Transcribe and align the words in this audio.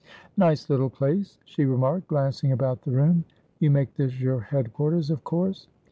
"Nice 0.35 0.67
little 0.67 0.89
place," 0.89 1.37
she 1.45 1.63
remarked, 1.63 2.07
glancing 2.07 2.51
about 2.51 2.81
the 2.81 2.89
room. 2.89 3.23
"You 3.59 3.69
make 3.69 3.93
this 3.93 4.19
your 4.19 4.39
head 4.39 4.73
quarters, 4.73 5.11
of 5.11 5.23
course?" 5.23 5.67